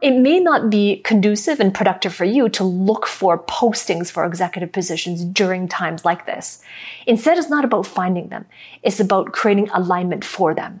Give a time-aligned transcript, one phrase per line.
[0.00, 4.72] It may not be conducive and productive for you to look for postings for executive
[4.72, 6.62] positions during times like this.
[7.06, 8.46] Instead, it's not about finding them.
[8.82, 10.80] It's about creating alignment for them.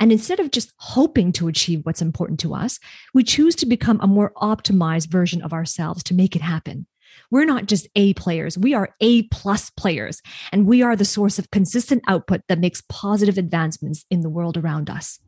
[0.00, 2.78] And instead of just hoping to achieve what's important to us,
[3.12, 6.86] we choose to become a more optimized version of ourselves to make it happen.
[7.30, 10.20] We're not just A players, we are A plus players,
[10.52, 14.56] and we are the source of consistent output that makes positive advancements in the world
[14.56, 15.20] around us.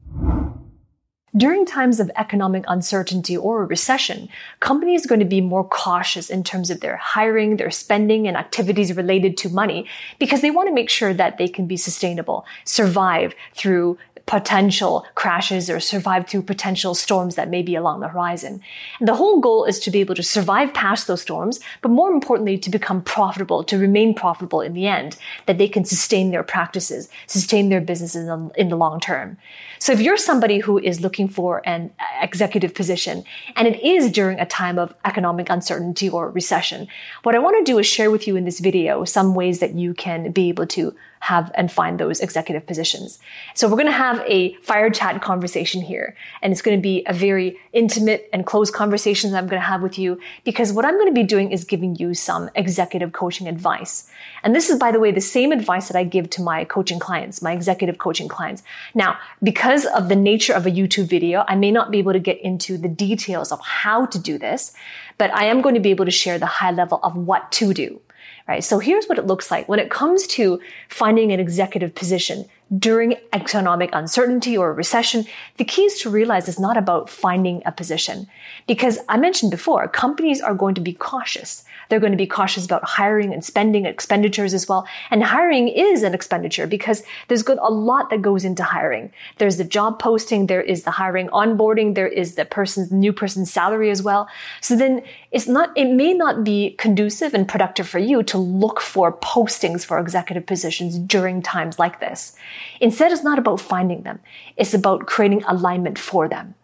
[1.37, 4.28] During times of economic uncertainty or a recession,
[4.61, 8.39] companies are going to be more cautious in terms of their hiring, their spending, and
[8.39, 9.87] activities related to money
[10.19, 15.70] because they want to make sure that they can be sustainable, survive through potential crashes
[15.70, 18.60] or survive through potential storms that may be along the horizon.
[18.98, 22.10] And the whole goal is to be able to survive past those storms, but more
[22.10, 25.16] importantly, to become profitable, to remain profitable in the end,
[25.47, 29.38] that they can sustain their practices, sustain their businesses in the, in the long term.
[29.78, 33.22] So if you're somebody who is looking for an executive position,
[33.54, 36.88] and it is during a time of economic uncertainty or recession,
[37.22, 39.74] what I want to do is share with you in this video some ways that
[39.74, 43.19] you can be able to have and find those executive positions.
[43.55, 46.14] So we're going to have a fire chat conversation here.
[46.42, 49.66] And it's going to be a very intimate and close conversation that I'm going to
[49.66, 53.12] have with you because what I'm going to be doing is giving you some executive
[53.12, 54.09] coaching advice.
[54.43, 56.99] And this is, by the way, the same advice that I give to my coaching
[56.99, 58.62] clients, my executive coaching clients.
[58.94, 62.21] Now, because of the nature of a YouTube video, I may not be able to
[62.21, 64.75] get into the details of how to do this,
[65.19, 67.75] but I am going to be able to share the high level of what to
[67.75, 68.00] do
[68.48, 68.62] right?
[68.62, 72.44] So here's what it looks like when it comes to finding an executive position
[72.78, 75.25] during economic uncertainty or recession.
[75.56, 78.26] The key is to realize it's not about finding a position
[78.66, 81.65] because I mentioned before, companies are going to be cautious.
[81.88, 84.86] They're going to be cautious about hiring and spending expenditures as well.
[85.10, 89.12] And hiring is an expenditure because there's good, a lot that goes into hiring.
[89.38, 93.52] There's the job posting, there is the hiring onboarding, there is the person's new person's
[93.52, 94.28] salary as well.
[94.60, 98.80] So then it's not, it may not be conducive and productive for you to look
[98.80, 102.36] for postings for executive positions during times like this.
[102.80, 104.20] Instead, it's not about finding them.
[104.56, 106.54] It's about creating alignment for them.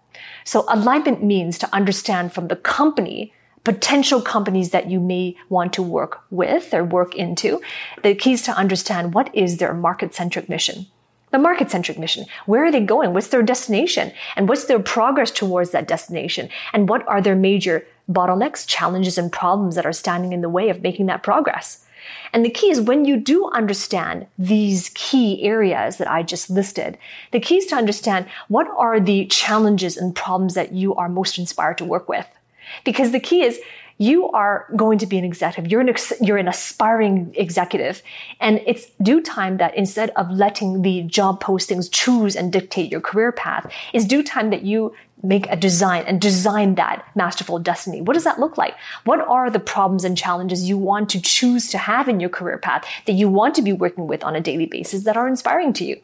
[0.44, 3.32] So alignment means to understand from the company
[3.64, 7.60] potential companies that you may want to work with or work into.
[8.02, 10.86] The key is to understand what is their market centric mission.
[11.30, 12.26] The market centric mission.
[12.44, 13.14] Where are they going?
[13.14, 14.12] What's their destination?
[14.36, 16.50] And what's their progress towards that destination?
[16.72, 20.68] And what are their major bottlenecks, challenges, and problems that are standing in the way
[20.68, 21.86] of making that progress?
[22.32, 26.98] And the key is when you do understand these key areas that I just listed,
[27.30, 31.38] the key is to understand what are the challenges and problems that you are most
[31.38, 32.26] inspired to work with.
[32.84, 33.60] Because the key is
[33.98, 35.70] you are going to be an executive.
[35.70, 38.02] You're an, you're an aspiring executive.
[38.40, 43.00] And it's due time that instead of letting the job postings choose and dictate your
[43.00, 48.00] career path, it's due time that you make a design and design that masterful destiny.
[48.00, 48.74] What does that look like?
[49.04, 52.58] What are the problems and challenges you want to choose to have in your career
[52.58, 55.72] path that you want to be working with on a daily basis that are inspiring
[55.74, 56.00] to you?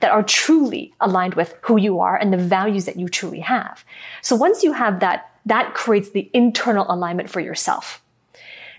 [0.00, 3.84] That are truly aligned with who you are and the values that you truly have.
[4.22, 8.02] So once you have that that creates the internal alignment for yourself.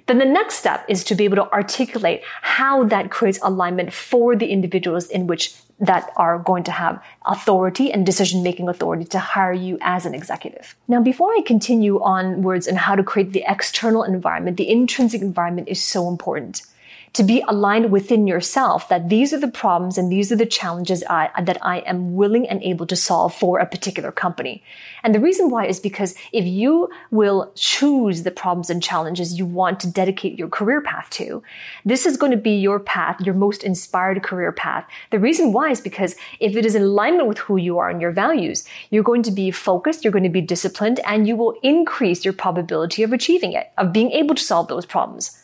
[0.06, 4.36] Then the next step is to be able to articulate how that creates alignment for
[4.36, 9.20] the individuals in which that are going to have authority and decision making authority to
[9.20, 10.76] hire you as an executive.
[10.88, 15.68] Now, before I continue onwards on how to create the external environment, the intrinsic environment
[15.68, 16.64] is so important
[17.14, 21.04] to be aligned within yourself that these are the problems and these are the challenges
[21.08, 24.64] I, that I am willing and able to solve for a particular company.
[25.04, 29.46] And the reason why is because if you will choose the problems and challenges you
[29.46, 31.44] want to dedicate your career path to,
[31.86, 34.88] this is going to be your path, your most inspired career path.
[35.12, 38.02] The reason why is because if it is in alignment with who you are and
[38.02, 41.60] your values, you're going to be focused, you're going to be disciplined, and you will
[41.62, 45.38] increase your probability of achieving it, of being able to solve those problems.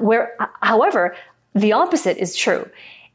[0.00, 1.16] Where, however,
[1.54, 2.68] the opposite is true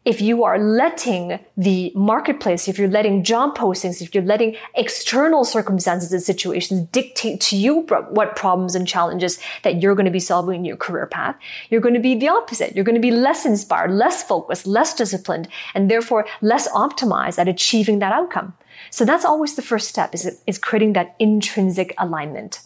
[0.06, 5.44] if you are letting the marketplace, if you're letting job postings, if you're letting external
[5.44, 10.20] circumstances and situations dictate to you what problems and challenges that you're going to be
[10.20, 11.36] solving in your career path,
[11.70, 12.76] you're going to be the opposite.
[12.76, 17.50] You're going to be less inspired, less focused, less disciplined, and therefore less optimized at
[17.50, 18.54] achieving that outcome.
[18.92, 22.62] So that's always the first step is, is creating that intrinsic alignment.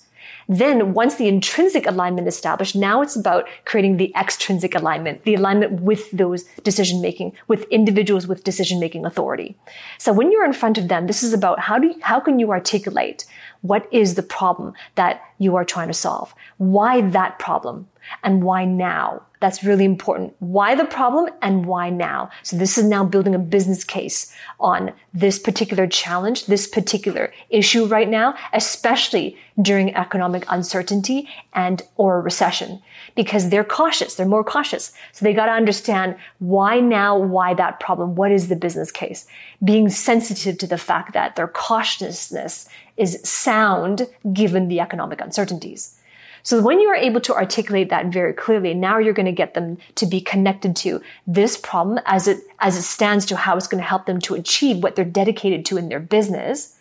[0.48, 5.36] Then once the intrinsic alignment is established, now it's about creating the extrinsic alignment, the
[5.36, 9.56] alignment with those decision making, with individuals with decision making authority.
[9.98, 12.40] So when you're in front of them, this is about how do you, how can
[12.40, 13.26] you articulate
[13.62, 16.34] what is the problem that you are trying to solve?
[16.58, 17.88] Why that problem?
[18.24, 19.22] And why now?
[19.44, 20.34] That's really important.
[20.40, 22.30] Why the problem and why now?
[22.44, 27.84] So this is now building a business case on this particular challenge, this particular issue
[27.86, 32.82] right now, especially during economic uncertainty and or recession
[33.16, 34.16] because they're cautious.
[34.16, 34.94] They're more cautious.
[35.12, 38.16] So they got to understand why now, why that problem?
[38.16, 39.28] What is the business case?
[39.62, 46.00] Being sensitive to the fact that their cautiousness is sound given the economic uncertainties.
[46.44, 49.54] So when you are able to articulate that very clearly, now you're going to get
[49.54, 53.68] them to be connected to this problem as it, as it stands to how it's
[53.68, 56.73] going to help them to achieve what they're dedicated to in their business.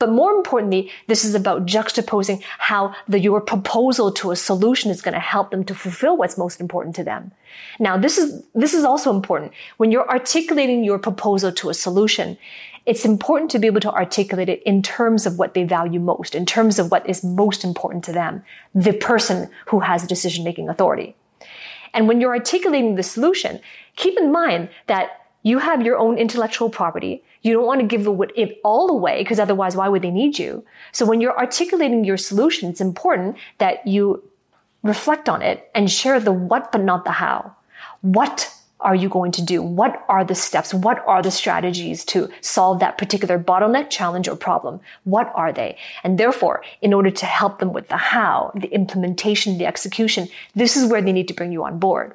[0.00, 5.02] But more importantly, this is about juxtaposing how the, your proposal to a solution is
[5.02, 7.32] going to help them to fulfill what's most important to them.
[7.78, 9.52] Now, this is, this is also important.
[9.76, 12.38] When you're articulating your proposal to a solution,
[12.86, 16.34] it's important to be able to articulate it in terms of what they value most,
[16.34, 18.42] in terms of what is most important to them,
[18.74, 21.14] the person who has decision making authority.
[21.92, 23.60] And when you're articulating the solution,
[23.96, 27.22] keep in mind that you have your own intellectual property.
[27.42, 30.64] You don't want to give it all away because otherwise, why would they need you?
[30.92, 34.22] So when you're articulating your solution, it's important that you
[34.82, 37.56] reflect on it and share the what, but not the how.
[38.02, 39.62] What are you going to do?
[39.62, 40.72] What are the steps?
[40.72, 44.80] What are the strategies to solve that particular bottleneck, challenge, or problem?
[45.04, 45.76] What are they?
[46.02, 50.76] And therefore, in order to help them with the how, the implementation, the execution, this
[50.76, 52.14] is where they need to bring you on board.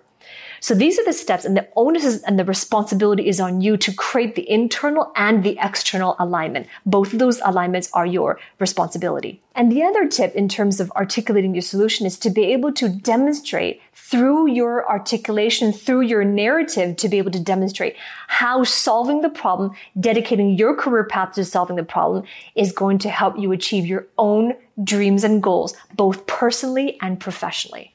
[0.65, 3.77] So these are the steps and the onus is, and the responsibility is on you
[3.77, 6.65] to create the internal and the external alignment.
[6.87, 9.43] Both of those alignments are your responsibility.
[9.53, 12.89] And the other tip in terms of articulating your solution is to be able to
[12.89, 17.95] demonstrate through your articulation, through your narrative to be able to demonstrate
[18.27, 19.69] how solving the problem,
[19.99, 22.23] dedicating your career path to solving the problem
[22.55, 27.94] is going to help you achieve your own dreams and goals, both personally and professionally.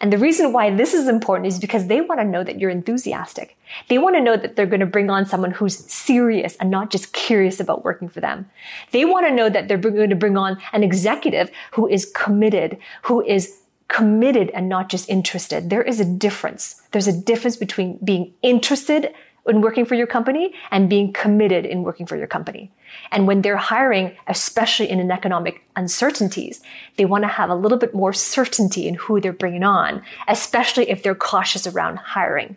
[0.00, 2.70] And the reason why this is important is because they want to know that you're
[2.70, 3.56] enthusiastic.
[3.88, 6.90] They want to know that they're going to bring on someone who's serious and not
[6.90, 8.48] just curious about working for them.
[8.92, 12.78] They want to know that they're going to bring on an executive who is committed,
[13.02, 13.58] who is
[13.88, 15.70] committed and not just interested.
[15.70, 16.82] There is a difference.
[16.92, 19.14] There's a difference between being interested
[19.46, 22.70] in working for your company and being committed in working for your company.
[23.10, 26.60] And when they're hiring, especially in an economic uncertainties,
[26.96, 30.90] they want to have a little bit more certainty in who they're bringing on, especially
[30.90, 32.56] if they're cautious around hiring.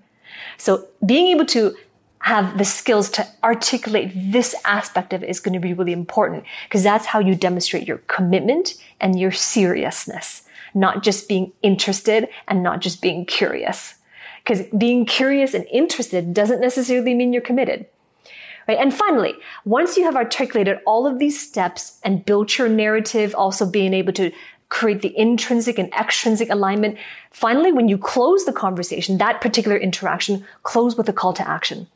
[0.58, 1.76] So being able to
[2.20, 6.44] have the skills to articulate this aspect of it is going to be really important
[6.68, 10.44] because that's how you demonstrate your commitment and your seriousness,
[10.74, 13.96] not just being interested and not just being curious.
[14.44, 17.86] Because being curious and interested doesn't necessarily mean you're committed.
[18.68, 18.78] Right?
[18.78, 23.70] And finally, once you have articulated all of these steps and built your narrative, also
[23.70, 24.32] being able to
[24.70, 26.98] create the intrinsic and extrinsic alignment,
[27.32, 31.88] finally, when you close the conversation, that particular interaction, close with a call to action.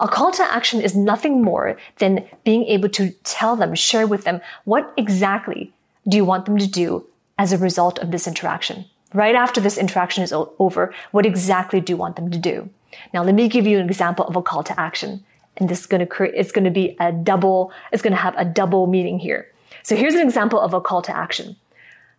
[0.00, 4.24] A call to action is nothing more than being able to tell them, share with
[4.24, 5.72] them what exactly
[6.06, 7.06] do you want them to do
[7.38, 8.84] as a result of this interaction
[9.14, 12.68] right after this interaction is over, what exactly do you want them to do?
[13.14, 15.24] Now, let me give you an example of a call to action.
[15.56, 18.18] And this is going to create, it's going to be a double, it's going to
[18.18, 19.50] have a double meaning here.
[19.82, 21.56] So here's an example of a call to action.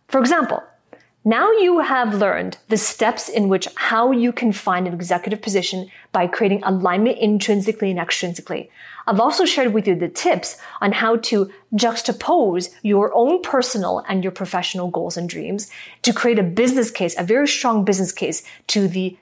[0.08, 0.62] For example,
[1.24, 5.90] now you have learned the steps in which how you can find an executive position
[6.12, 8.68] by creating alignment intrinsically and extrinsically.
[9.08, 14.22] I've also shared with you the tips on how to juxtapose your own personal and
[14.22, 15.68] your professional goals and dreams
[16.02, 19.18] to create a business case, a very strong business case to the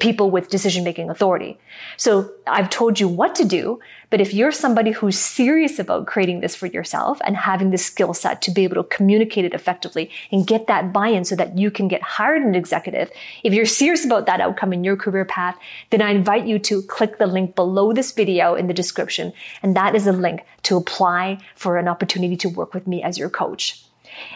[0.00, 1.58] people with decision making authority.
[1.96, 3.78] So I've told you what to do,
[4.10, 8.12] but if you're somebody who's serious about creating this for yourself and having the skill
[8.12, 11.70] set to be able to communicate it effectively and get that buy-in so that you
[11.70, 13.10] can get hired an executive,
[13.44, 15.56] if you're serious about that outcome in your career path,
[15.90, 19.32] then I invite you to click the link below this video in the description.
[19.62, 23.16] And that is a link to apply for an opportunity to work with me as
[23.18, 23.84] your coach.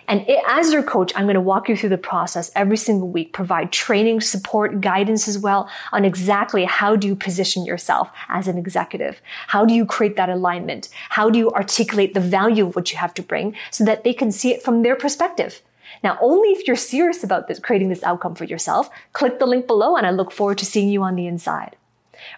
[0.08, 3.08] And it, as your coach, I'm going to walk you through the process every single
[3.08, 8.48] week, provide training, support, guidance as well on exactly how do you position yourself as
[8.48, 9.20] an executive?
[9.48, 10.88] How do you create that alignment?
[11.08, 14.14] How do you articulate the value of what you have to bring so that they
[14.14, 15.62] can see it from their perspective?
[16.02, 19.66] Now, only if you're serious about this, creating this outcome for yourself, click the link
[19.66, 21.76] below and I look forward to seeing you on the inside.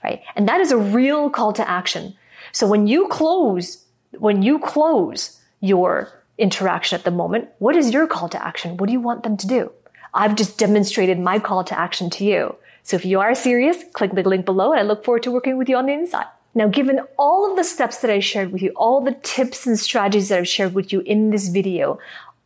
[0.03, 0.23] Right?
[0.35, 2.17] And that is a real call to action.
[2.53, 8.07] So when you close, when you close your interaction at the moment, what is your
[8.07, 8.77] call to action?
[8.77, 9.73] What do you want them to do?
[10.13, 12.57] I've just demonstrated my call to action to you.
[12.83, 15.57] So if you are serious, click the link below and I look forward to working
[15.57, 16.27] with you on the inside.
[16.55, 19.79] Now, given all of the steps that I shared with you, all the tips and
[19.79, 21.99] strategies that I've shared with you in this video,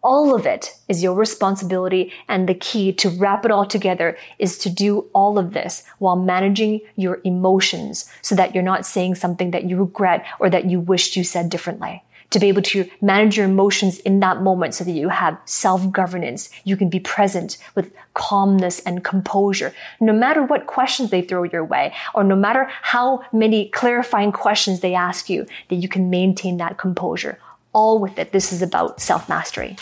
[0.03, 2.13] all of it is your responsibility.
[2.27, 6.17] And the key to wrap it all together is to do all of this while
[6.17, 10.81] managing your emotions so that you're not saying something that you regret or that you
[10.81, 14.85] wished you said differently to be able to manage your emotions in that moment so
[14.85, 16.51] that you have self-governance.
[16.65, 21.65] You can be present with calmness and composure, no matter what questions they throw your
[21.65, 26.59] way, or no matter how many clarifying questions they ask you, that you can maintain
[26.59, 27.39] that composure.
[27.73, 28.33] All with it.
[28.33, 29.77] This is about self-mastery.